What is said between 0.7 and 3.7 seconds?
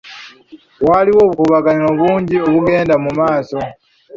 Waliwo obukuubagano bungi obugenda mu maaso.